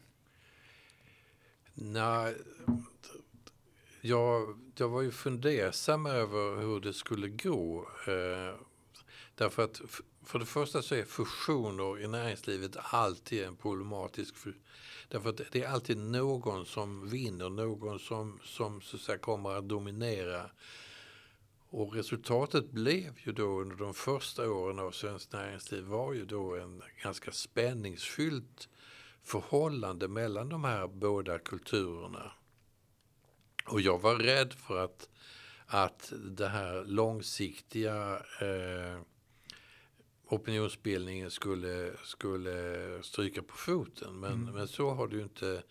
[1.74, 2.36] Nej,
[4.00, 7.88] jag, jag var ju fundersam över hur det skulle gå.
[8.06, 8.60] Eh,
[9.34, 9.80] därför att
[10.28, 14.34] för det första så är fusioner i näringslivet alltid en problematisk.
[15.08, 19.50] Därför att det är alltid någon som vinner, någon som, som så att säga, kommer
[19.50, 20.50] att dominera.
[21.68, 26.56] Och resultatet blev ju då under de första åren av Svenskt Näringsliv var ju då
[26.56, 28.68] en ganska spänningsfyllt
[29.22, 32.32] förhållande mellan de här båda kulturerna.
[33.66, 35.08] Och jag var rädd för att,
[35.66, 39.02] att det här långsiktiga eh,
[40.28, 44.20] opinionsbildningen skulle, skulle stryka på foten.
[44.20, 44.54] Men, Mm.
[44.54, 45.62] men så har det ju inte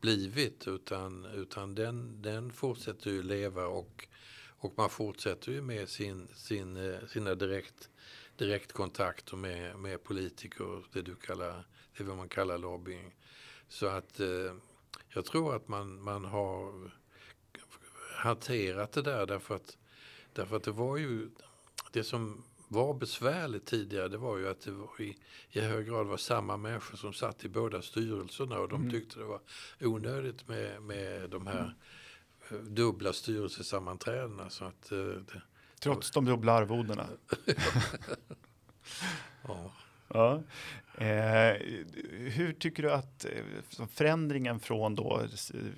[0.00, 4.08] blivit utan, utan den, den fortsätter ju leva och,
[4.58, 7.90] och man fortsätter ju med sin, sin, eh, sina direkt,
[8.36, 11.64] direktkontakter med, med politiker, det du kallar,
[11.96, 13.14] det vad man kallar lobbying.
[13.68, 14.54] Så att eh,
[15.08, 16.90] jag tror att man, man har
[18.16, 19.76] hanterat det där därför att,
[20.32, 21.30] därför att det var ju
[21.92, 25.16] det som var besvärligt tidigare det var ju att det i,
[25.50, 28.90] i hög grad var samma människor som satt i båda styrelserna och de Mm.
[28.90, 29.40] tyckte det var
[29.80, 31.74] onödigt med, med de här
[32.50, 34.50] eh, dubbla styrelsesammanträdena.
[34.50, 35.42] Så att, eh, det,
[35.80, 37.08] Trots de dubbla arvodena.
[39.48, 39.72] ja.
[40.08, 40.42] Ja.
[41.04, 41.56] Eh,
[42.10, 45.22] hur tycker du att eh, förändringen från då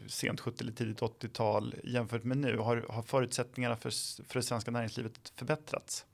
[0.07, 3.91] sent 70 eller tidigt 80-tal jämfört med nu, har, har förutsättningarna för,
[4.29, 6.05] för det svenska näringslivet förbättrats?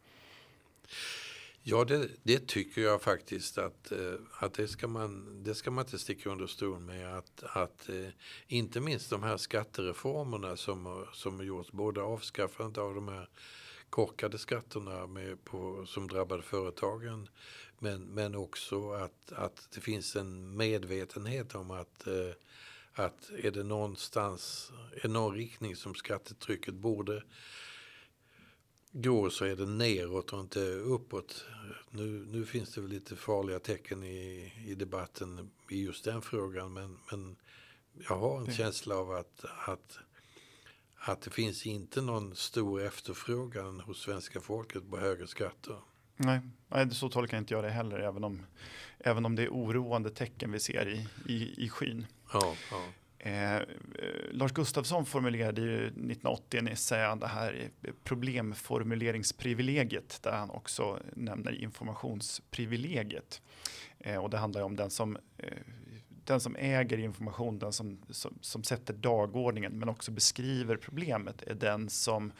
[1.62, 5.84] Ja, det, det tycker jag faktiskt att, eh, att det, ska man, det ska man
[5.84, 7.18] inte sticka under stol med.
[7.18, 8.08] Att, att eh,
[8.46, 13.28] inte minst de här skattereformerna som, har- som har gjorts, både avskaffandet av de här
[13.90, 17.28] korkade skatterna med på, som drabbade företagen
[17.78, 22.30] men, men också att, att det finns en medvetenhet om att, eh,
[22.92, 27.22] att är det någonstans, är någon riktning som skattetrycket borde
[28.94, 31.44] gå så är det neråt och inte uppåt.
[31.90, 36.72] Nu, nu finns det väl lite farliga tecken i, i debatten i just den frågan
[36.72, 37.36] men, men
[38.08, 39.98] jag har en känsla av att, att,
[40.94, 45.76] att det finns inte någon stor efterfrågan hos svenska folket på högre skatter.
[46.16, 48.46] Nej, nej, så tolkar inte jag det heller, även om,
[48.98, 52.06] även om det är oroande tecken vi ser i, i, i skyn.
[52.32, 52.84] Ja, ja.
[53.24, 53.62] Eh, eh,
[54.30, 57.70] Lars Gustafsson formulerade ju 1980 en essä, det här
[58.04, 63.42] problemformuleringsprivilegiet, där han också nämner informationsprivilegiet.
[63.98, 65.58] Eh, och det handlar ju om den som, eh,
[66.24, 71.54] den som äger information, den som, som, som sätter dagordningen, men också beskriver problemet, är
[71.54, 72.32] den som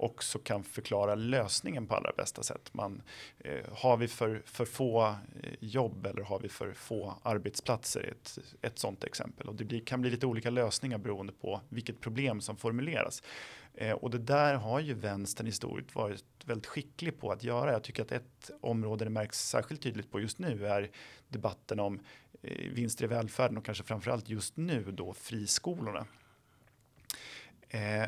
[0.00, 2.70] också kan förklara lösningen på allra bästa sätt.
[2.72, 3.02] Man,
[3.38, 5.02] eh, har vi för, för få
[5.42, 8.02] eh, jobb eller har vi för få arbetsplatser?
[8.12, 9.48] Ett, ett sådant exempel.
[9.48, 13.22] Och det blir, kan bli lite olika lösningar beroende på vilket problem som formuleras.
[13.74, 17.72] Eh, och det där har ju vänstern historiskt varit väldigt skicklig på att göra.
[17.72, 20.90] Jag tycker att ett område det märks särskilt tydligt på just nu är
[21.28, 22.00] debatten om
[22.42, 26.06] eh, vinster i välfärden och kanske framförallt just nu då friskolorna.
[27.68, 28.06] Eh,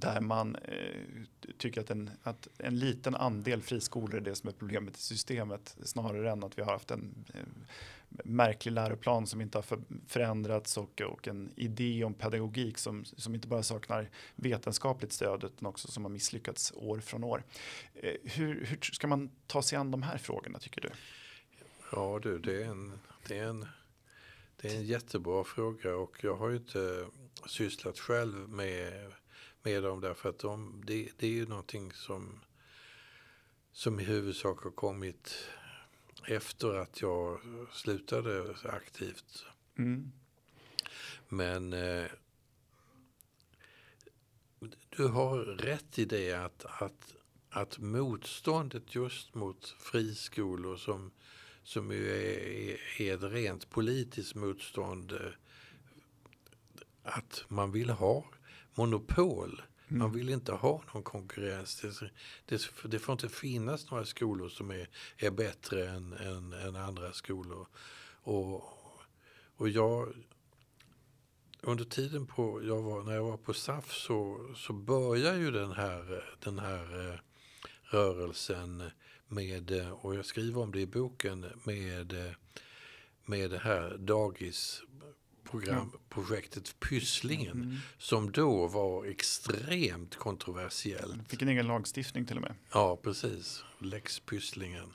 [0.00, 1.22] där man eh,
[1.58, 5.76] tycker att en, att en liten andel friskolor är det som är problemet i systemet
[5.84, 7.40] snarare än att vi har haft en eh,
[8.24, 13.34] märklig läroplan som inte har för, förändrats och, och en idé om pedagogik som, som
[13.34, 17.44] inte bara saknar vetenskapligt stöd utan också som har misslyckats år från år.
[17.94, 20.90] Eh, hur, hur ska man ta sig an de här frågorna tycker du?
[21.92, 23.66] Ja du, det är en, det är en,
[24.56, 27.06] det är en jättebra fråga och jag har ju inte
[27.46, 29.12] sysslat själv med,
[29.64, 32.40] med dem därför att de, det, det är ju någonting som,
[33.72, 35.48] som i huvudsak har kommit
[36.28, 37.40] efter att jag
[37.72, 39.46] slutade aktivt.
[39.78, 40.12] Mm.
[41.28, 42.06] Men eh,
[44.96, 47.14] du har rätt i det att, att,
[47.50, 51.10] att motståndet just mot friskolor som,
[51.62, 55.32] som ju är, är ett rent politiskt motstånd eh,
[57.02, 58.24] att man vill ha
[58.74, 59.62] monopol.
[59.88, 59.98] Mm.
[59.98, 61.80] Man vill inte ha någon konkurrens.
[61.80, 62.10] Det,
[62.46, 67.12] det, det, får inte finnas några skolor som är, är bättre än, än, än andra
[67.12, 67.66] skolor.
[68.22, 68.64] Och,
[69.56, 70.14] och jag,
[71.60, 75.72] under tiden på, jag var, när jag var på SAF så, så började ju den
[75.72, 77.18] här, den här eh,
[77.82, 78.90] rörelsen
[79.28, 82.34] med, och jag skriver om det i boken, med,
[83.24, 84.82] med det här dagis
[85.54, 87.76] programprojektet Pysslingen mm.
[87.98, 91.28] som då var extremt kontroversiellt.
[91.28, 92.54] Fick en egen lagstiftning till och med.
[92.72, 93.64] Ja, precis.
[93.78, 94.94] Lex Pysslingen.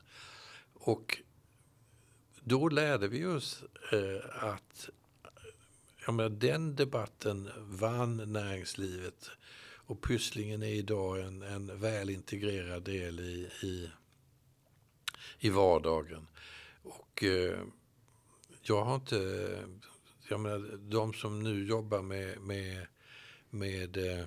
[0.73, 1.17] Och
[2.43, 4.89] då lärde vi oss eh, att
[6.05, 9.29] jag menar, den debatten vann näringslivet
[9.75, 13.89] och Pysslingen är idag en, en väl integrerad del i, i,
[15.39, 16.27] i vardagen.
[16.83, 17.59] Och eh,
[18.61, 19.49] jag har inte
[20.31, 22.87] jag menar, de som nu jobbar med, med,
[23.49, 24.25] med eh,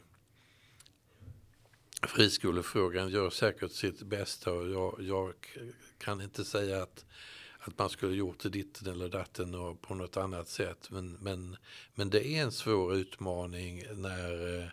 [2.02, 5.34] friskolefrågan gör säkert sitt bästa och jag, jag,
[5.98, 7.04] kan inte säga att,
[7.58, 10.90] att man skulle gjort det ditten eller datten och på något annat sätt.
[10.90, 11.56] Men, men,
[11.94, 14.68] men det är en svår utmaning när, eh,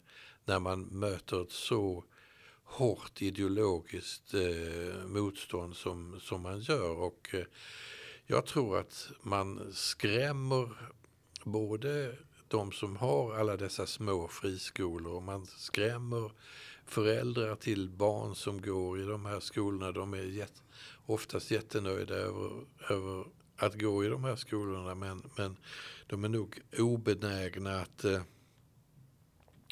[0.45, 2.03] när man möter ett så
[2.63, 6.97] hårt ideologiskt eh, motstånd som, som man gör.
[6.97, 7.45] Och eh,
[8.25, 10.69] jag tror att man skrämmer
[11.51, 12.15] både
[12.47, 16.31] de som har alla dessa små friskolor och man skrämmer
[16.85, 19.91] föräldrar till barn som går i de här skolorna.
[19.91, 20.63] De är jätt,
[21.05, 23.25] oftast jättenöjda över, över
[23.57, 25.57] att gå i de här skolorna men, men
[26.07, 28.21] de är nog obenägna att, eh,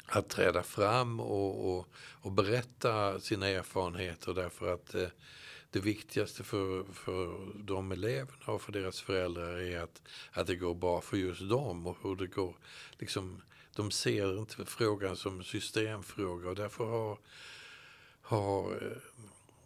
[0.06, 5.08] att träda fram och, och, och berätta sina erfarenheter därför att eh,
[5.70, 10.02] det viktigaste för, för de eleverna och för deras föräldrar är att,
[10.32, 12.56] att det går bra för just dem och hur det går.
[12.98, 13.42] Liksom,
[13.76, 17.18] de ser inte frågan som systemfråga och därför har,
[18.22, 18.98] har, eh,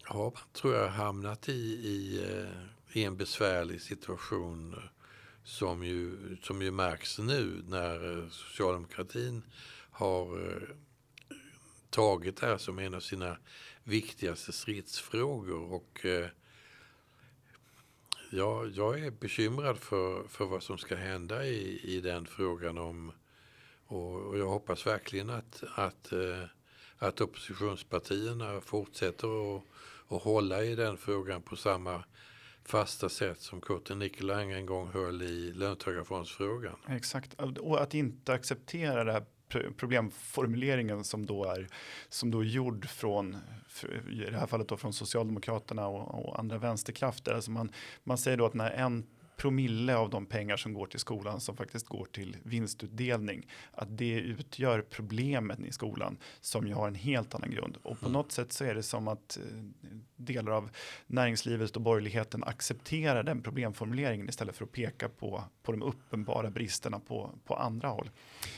[0.03, 4.77] har man, tror jag, hamnat i, i, eh, i en besvärlig situation
[5.45, 9.43] som ju, som ju märks nu när eh, socialdemokratin
[9.91, 10.39] har
[11.91, 13.37] tagit det här som en av sina
[13.85, 15.73] viktigaste stridsfrågor.
[15.73, 16.27] Och, eh,
[18.31, 22.79] ja, jag är bekymrad för, för vad som ska hända i, i den frågan.
[22.79, 23.13] om
[23.87, 26.45] och, och jag hoppas verkligen att, att, eh,
[26.99, 29.63] att oppositionspartierna fortsätter att,
[30.07, 32.05] och hålla i den frågan på samma
[32.65, 36.77] fasta sätt som Kurte Nicolin en gång höll i löntagarfondsfrågan.
[36.89, 39.25] Exakt, och att inte acceptera det här
[39.77, 41.69] problemformuleringen som då är
[42.09, 43.37] som då är gjord från
[44.11, 47.35] i det här fallet då från Socialdemokraterna och, och andra vänsterkrafter.
[47.35, 47.73] Alltså man,
[48.05, 49.07] man säger då att när en
[49.43, 53.47] promille av de pengar som går till skolan som faktiskt går till vinstutdelning.
[53.73, 57.77] Att det utgör problemet i skolan som ju har en helt annan grund.
[57.83, 58.13] Och på mm.
[58.13, 59.59] något sätt så är det som att eh,
[60.17, 60.71] delar av
[61.07, 67.01] näringslivet och borgerligheten accepterar den problemformuleringen istället för att peka på, på de uppenbara bristerna
[67.01, 68.11] på, på andra håll.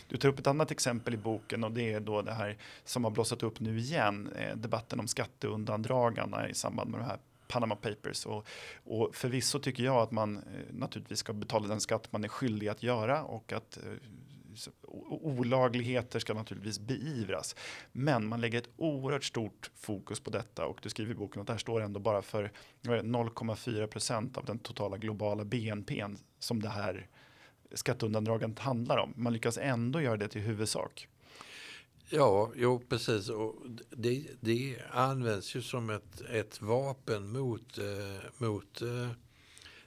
[0.08, 3.04] Du tar upp ett annat exempel i boken och det är då det här som
[3.04, 7.18] har blossat upp nu igen, eh, debatten om skatteundandragarna i samband med de här
[7.48, 8.26] Panama Papers.
[8.26, 8.46] Och,
[8.84, 12.68] och förvisso tycker jag att man eh, naturligtvis ska betala den skatt man är skyldig
[12.68, 13.82] att göra och att eh,
[15.10, 17.56] olagligheter ska naturligtvis beivras.
[17.92, 21.46] Men man lägger ett oerhört stort fokus på detta och du skriver i boken att
[21.46, 26.04] det här står ändå bara för 0,4 procent av den totala globala BNP
[26.38, 27.08] som det här
[27.74, 29.12] skatteundandragandet handlar om.
[29.16, 31.08] Man lyckas ändå göra det till huvudsak.
[32.08, 33.28] Ja, jo precis.
[33.28, 33.54] Och
[33.90, 39.08] det, det används ju som ett, ett vapen mot, eh, mot eh,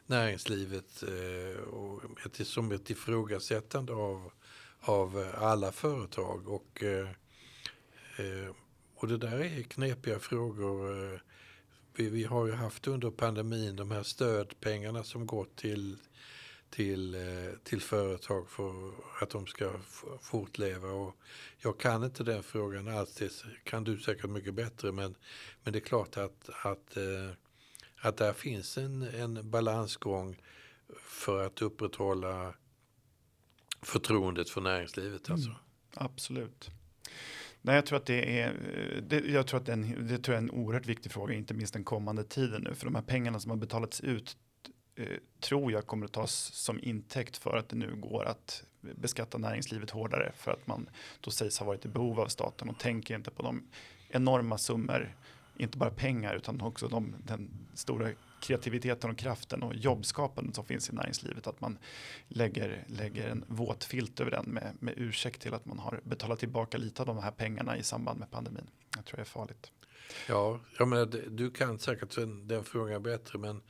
[0.05, 4.32] näringslivet eh, och ett, som ett ifrågasättande av,
[4.80, 6.47] av alla företag.
[6.47, 7.09] Och eh,
[8.18, 8.51] eh
[8.99, 11.03] och det där är knepiga frågor.
[11.13, 11.20] Eh,
[11.95, 15.97] vi, vi, har ju haft under pandemin de här stödpengarna som gått till,
[16.70, 18.91] till, eh, till företag för
[19.22, 19.72] att de ska
[20.22, 20.88] fortleva.
[20.88, 21.15] Och
[21.57, 23.32] jag kan inte den frågan alls, det
[23.63, 24.91] kan du säkert mycket bättre.
[24.91, 25.15] Men,
[25.63, 27.32] men det är klart att, att, eh,
[28.01, 30.41] att där finns en, en balansgång
[31.01, 32.53] för att upprätthålla
[33.82, 35.30] förtroendet för näringslivet.
[35.30, 35.49] Alltså.
[35.49, 35.61] Mm,
[35.93, 36.70] absolut.
[37.61, 38.53] Nej, jag tror att det är,
[39.07, 41.34] det, jag tror att det är, en, det tror jag är en oerhört viktig fråga,
[41.34, 42.76] inte minst den kommande tiden nu.
[42.76, 44.46] För de här pengarna som har betalats ut eh,
[44.97, 49.37] Eh, tror jag kommer att tas som intäkt för att det nu går att beskatta
[49.37, 50.89] näringslivet hårdare för att man
[51.21, 53.63] då sägs ha varit i behov av staten och tänker inte på de
[54.09, 55.15] enorma summor,
[55.57, 58.09] inte bara pengar utan också de, den stora
[58.41, 61.47] kreativiteten och kraften och jobbskapandet som finns i näringslivet.
[61.47, 61.77] Att man
[62.27, 66.39] lägger, lägger en våt filt över den med, med ursäkt till att man har betalat
[66.39, 68.69] tillbaka lite av de här pengarna i samband med pandemin.
[68.95, 69.71] Jag tror det är farligt.
[70.27, 73.61] Ja, jag menar, du kan säkert den, den frågan bättre men,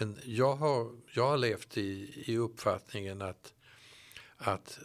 [0.00, 3.54] men jag, har, jag har levt i, i uppfattningen att
[4.42, 4.78] att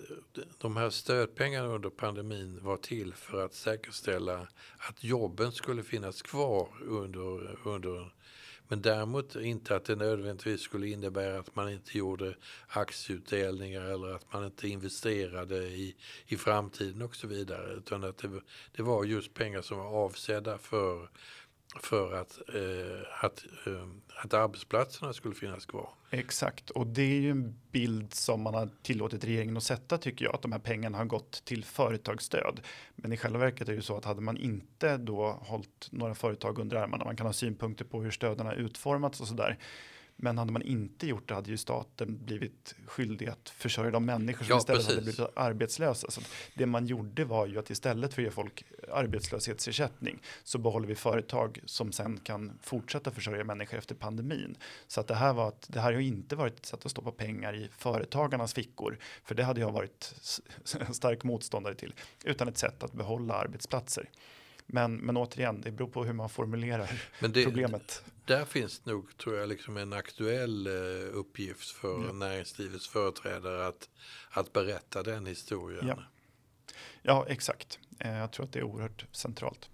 [0.58, 4.48] de här stödpengarna under pandemin var till för att säkerställa
[4.78, 8.14] att jobben skulle finnas kvar under, under
[8.68, 12.36] men däremot inte att det nödvändigtvis skulle innebära att man inte gjorde
[12.68, 15.96] aktieutdelningar eller att man inte investerade i,
[16.28, 17.74] i framtiden och så vidare.
[17.74, 18.42] Utan att det,
[18.76, 21.10] det var just pengar som var avsedda för
[21.80, 23.88] för att, eh, att, eh,
[24.24, 25.90] att arbetsplatserna skulle finnas kvar.
[26.10, 30.26] Exakt, och det är ju en bild som man har tillåtit regeringen att sätta tycker
[30.26, 32.62] jag, att de här pengarna har gått till företagsstöd.
[32.96, 36.16] Men i själva verket är det ju så att hade man inte då hållit några
[36.16, 39.58] företag under armarna, man kan ha synpunkter på hur stöden har utformats och sådär,
[40.16, 44.46] men hade man inte gjort det hade ju staten blivit skyldig att försörja de människor
[44.46, 44.96] som ja, istället precis.
[44.96, 46.12] hade blivit arbetslösa.
[46.12, 46.22] Så
[46.54, 50.96] det man gjorde var ju att istället för att ge folk arbetslöshetsersättning så behåller vi
[50.96, 54.58] företag som sen kan fortsätta försörja människor efter pandemin.
[54.88, 57.12] Så att det här var att det här har inte varit ett sätt att stoppa
[57.12, 60.14] pengar i företagarnas fickor, för det hade jag varit
[60.92, 61.94] stark motståndare till,
[62.24, 64.10] utan ett sätt att behålla arbetsplatser.
[64.66, 68.04] Men, men återigen, det beror på hur man formulerar det, problemet.
[68.26, 70.74] Där finns nog, tror jag, liksom en aktuell eh,
[71.14, 72.14] uppgift för ja.
[72.14, 73.90] näringslivets företrädare att,
[74.30, 75.88] att berätta den historien.
[75.88, 76.04] Ja,
[77.02, 77.80] ja exakt.
[78.00, 79.70] Eh, jag tror att det är oerhört centralt.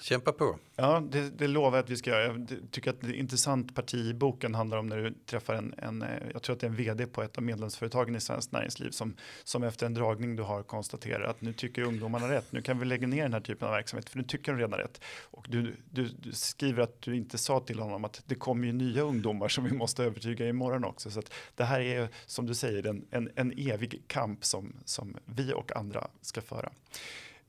[0.00, 0.58] Kämpa på.
[0.76, 2.24] Ja, det, det lovar jag att vi ska göra.
[2.24, 5.74] Jag tycker att det är intressant parti i boken handlar om när du träffar en,
[5.78, 8.52] en, eh, jag tror att det är en vd på ett av medlemsföretagen i Svenskt
[8.52, 12.52] Näringsliv som, som efter en dragning du har konstaterar att nu tycker ungdomarna rätt.
[12.52, 14.78] Nu kan vi lägga ner den här typen av verksamhet för nu tycker de redan
[14.78, 15.00] rätt.
[15.22, 18.72] Och du, du, du skriver att du inte sa till honom att det kommer ju
[18.72, 21.10] nya ungdomar som vi måste övertyga imorgon också.
[21.10, 25.16] Så att det här är som du säger en, en, en evig kamp som, som
[25.24, 26.72] vi och andra ska föra.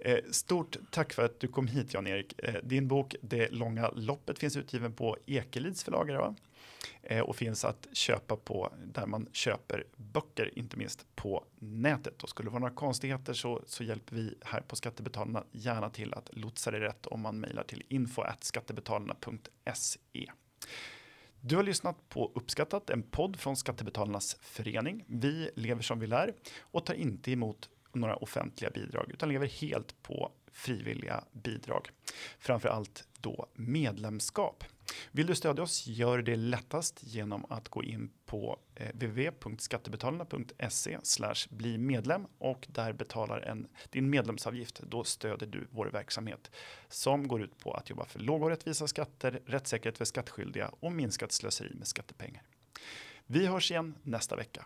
[0.04, 2.34] Eh, stort tack för att du kom hit Jan-Erik.
[2.38, 6.36] Eh, din bok Det långa loppet finns utgiven på Ekelids förlag
[7.04, 12.24] eh, och finns att köpa på där man köper böcker, inte minst på nätet.
[12.24, 16.14] Och skulle det vara några konstigheter så, så hjälper vi här på Skattebetalarna gärna till
[16.14, 20.32] att lotsa det rätt om man mejlar till info skattebetalarna.se.
[21.42, 25.04] Du har lyssnat på Uppskattat, en podd från Skattebetalarnas förening.
[25.08, 30.04] Vi lever som vi lär och tar inte emot några offentliga bidrag utan lever helt
[30.04, 31.90] på frivilliga bidrag.
[32.40, 34.64] Framför allt då medlemskap.
[35.12, 40.98] Vill du stödja oss gör det lättast genom att gå in på eh, www.skattebetalarna.se
[41.50, 44.80] bli medlem och där betalar en, din medlemsavgift.
[44.80, 46.52] Då stöder du vår verksamhet
[46.88, 50.92] som går ut på att jobba för låga och rättvisa skatter, rättssäkerhet för skattskyldiga och
[50.92, 52.44] minskat slöseri med skattepengar.
[53.26, 54.66] Vi hörs igen nästa vecka.